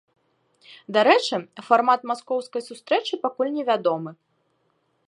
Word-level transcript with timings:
Дарэчы, 0.95 1.35
фармат 1.67 2.01
маскоўскай 2.13 2.61
сустрэчы 2.69 3.13
пакуль 3.29 3.55
невядомы. 3.61 4.11